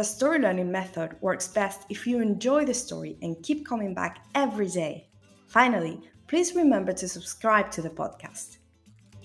[0.00, 4.24] the story learning method works best if you enjoy the story and keep coming back
[4.34, 5.06] every day.
[5.46, 8.60] Finally, please remember to subscribe to the podcast.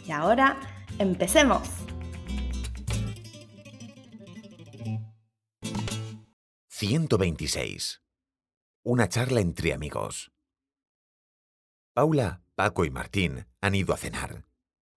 [0.06, 0.58] Y ahora,
[1.00, 1.70] empecemos.
[6.68, 8.02] 126.
[8.84, 10.34] Una charla entre amigos.
[11.94, 14.44] Paula, Paco y Martín han ido a cenar.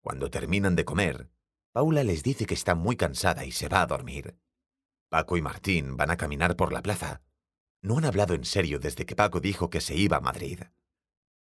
[0.02, 1.30] Cuando terminan de comer,
[1.70, 4.36] Paula les dice que está muy cansada y se va a dormir.
[5.08, 7.22] Paco y Martín van a caminar por la plaza.
[7.80, 10.60] No han hablado en serio desde que Paco dijo que se iba a Madrid.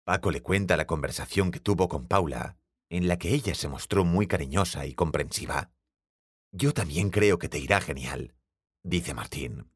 [0.04, 2.58] Paco le cuenta la conversación que tuvo con Paula,
[2.90, 5.72] en la que ella se mostró muy cariñosa y comprensiva.
[6.52, 8.36] Yo también creo que te irá genial,
[8.84, 9.72] dice Martín.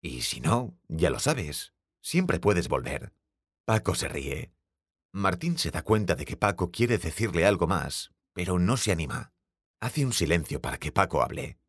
[0.00, 3.12] Y si no, ya lo sabes, siempre puedes volver.
[3.66, 4.50] Paco se ríe.
[5.12, 9.34] Martín se da cuenta de que Paco quiere decirle algo más, pero no se anima.
[9.78, 11.59] Hace un silencio para que Paco hable.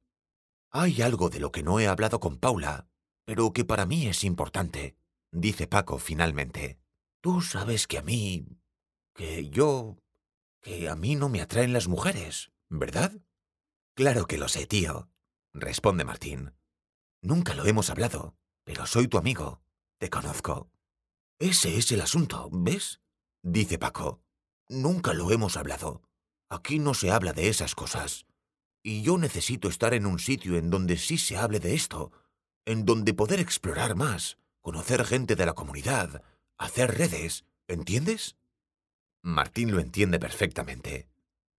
[0.73, 2.87] Hay algo de lo que no he hablado con Paula,
[3.25, 4.95] pero que para mí es importante,
[5.29, 6.79] dice Paco finalmente.
[7.21, 8.45] Tú sabes que a mí...
[9.13, 9.97] que yo...
[10.61, 13.11] que a mí no me atraen las mujeres, ¿verdad?
[13.95, 15.09] Claro que lo sé, tío,
[15.53, 16.53] responde Martín.
[17.21, 19.61] Nunca lo hemos hablado, pero soy tu amigo.
[19.99, 20.71] Te conozco.
[21.37, 23.01] Ese es el asunto, ¿ves?
[23.43, 24.21] dice Paco.
[24.69, 26.01] Nunca lo hemos hablado.
[26.49, 28.25] Aquí no se habla de esas cosas.
[28.83, 32.11] Y yo necesito estar en un sitio en donde sí se hable de esto,
[32.65, 36.23] en donde poder explorar más, conocer gente de la comunidad,
[36.57, 38.35] hacer redes, ¿entiendes?
[39.21, 41.07] Martín lo entiende perfectamente.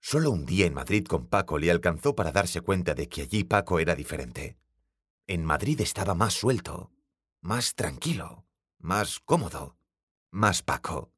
[0.01, 3.45] Solo un día en Madrid con Paco le alcanzó para darse cuenta de que allí
[3.45, 4.57] Paco era diferente.
[5.29, 6.91] En Madrid estaba más suelto,
[7.41, 8.45] más tranquilo,
[8.79, 9.77] más cómodo,
[10.33, 11.13] más Paco.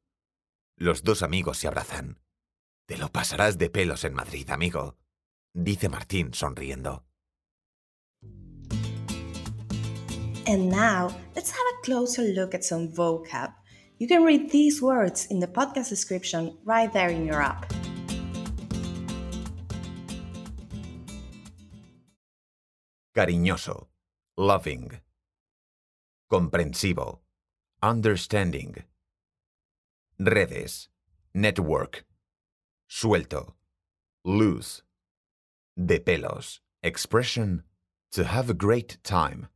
[0.75, 2.19] Los dos amigos se abrazan.
[2.85, 4.97] Te lo pasarás de pelos en Madrid, amigo,
[5.55, 7.03] dice Martín sonriendo.
[10.47, 13.53] And now, let's have a closer look at some vocab.
[13.97, 17.73] You can read these words in the podcast description right there in your app.
[23.15, 23.87] Cariñoso,
[24.37, 24.99] loving.
[26.29, 27.19] Comprensivo,
[27.81, 28.83] understanding.
[30.19, 30.89] Redes,
[31.33, 32.05] network.
[32.89, 33.53] Suelto,
[34.25, 34.83] loose.
[35.77, 37.63] De pelos, expression,
[38.11, 39.49] to have a great time.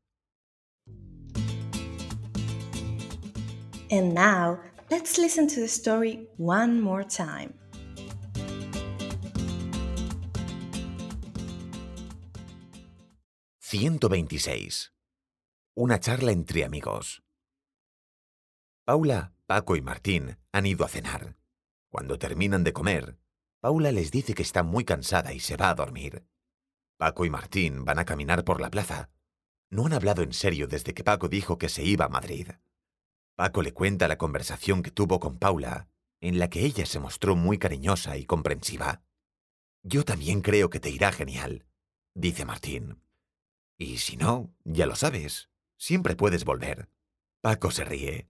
[3.89, 4.59] And now,
[4.91, 7.53] let's listen to the story one more time.
[13.61, 14.91] «126.
[15.77, 17.21] Una charla entre amigos.
[18.83, 21.37] Paula, Paco y Martín han ido a cenar.
[21.89, 23.17] Cuando terminan de comer,
[23.61, 26.25] Paula les dice que está muy cansada y se va a dormir.
[26.97, 29.09] Paco y Martín van a caminar por la plaza.
[29.69, 32.47] No han hablado en serio desde que Paco dijo que se iba a Madrid.
[33.35, 35.89] Paco le cuenta la conversación que tuvo con Paula,
[36.21, 39.01] en la que ella se mostró muy cariñosa y comprensiva.
[39.83, 41.65] Yo también creo que te irá genial,
[42.13, 43.01] dice Martín.
[43.77, 46.89] Y si no, ya lo sabes, siempre puedes volver.
[47.41, 48.29] Paco se ríe.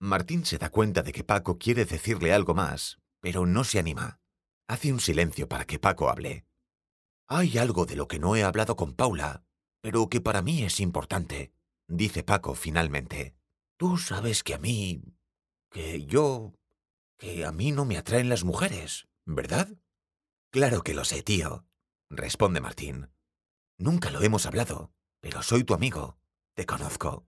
[0.00, 4.19] Martín se da cuenta de que Paco quiere decirle algo más, pero no se anima.
[4.70, 6.46] Hace un silencio para que Paco hable.
[7.26, 9.42] Hay algo de lo que no he hablado con Paula,
[9.80, 11.52] pero que para mí es importante,
[11.88, 13.34] dice Paco finalmente.
[13.76, 15.02] Tú sabes que a mí...
[15.72, 16.54] que yo...
[17.18, 19.66] que a mí no me atraen las mujeres, ¿verdad?
[20.52, 21.64] Claro que lo sé, tío,
[22.08, 23.10] responde Martín.
[23.76, 26.16] Nunca lo hemos hablado, pero soy tu amigo.
[26.54, 27.26] Te conozco.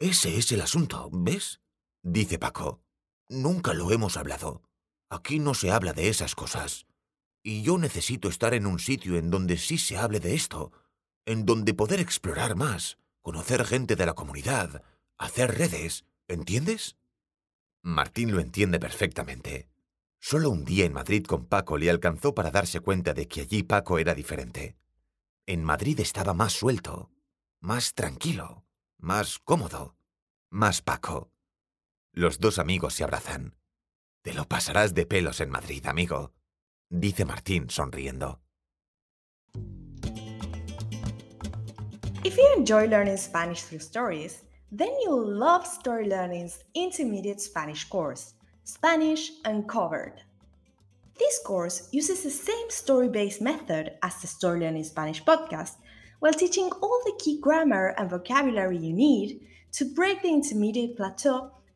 [0.00, 1.60] Ese es el asunto, ¿ves?
[2.02, 2.82] dice Paco.
[3.28, 4.64] Nunca lo hemos hablado.
[5.08, 6.86] Aquí no se habla de esas cosas.
[7.42, 10.72] Y yo necesito estar en un sitio en donde sí se hable de esto,
[11.26, 14.82] en donde poder explorar más, conocer gente de la comunidad,
[15.18, 16.96] Hacer redes, ¿entiendes?
[17.82, 19.68] Martín lo entiende perfectamente.
[20.18, 23.62] Solo un día en Madrid con Paco le alcanzó para darse cuenta de que allí
[23.62, 24.76] Paco era diferente.
[25.46, 27.10] En Madrid estaba más suelto,
[27.60, 28.64] más tranquilo,
[28.98, 29.96] más cómodo,
[30.50, 31.30] más Paco.
[32.12, 33.54] Los dos amigos se abrazan.
[34.24, 36.32] Te lo pasarás de pelos en Madrid, amigo,
[36.88, 38.40] dice Martín sonriendo.
[42.24, 48.32] If you enjoy learning Spanish through stories, then you'll love Story Learning's intermediate Spanish course,
[48.64, 50.22] Spanish Uncovered.
[51.18, 55.76] This course uses the same story based method as the Story Learning Spanish podcast,
[56.20, 61.50] while teaching all the key grammar and vocabulary you need to break the intermediate plateau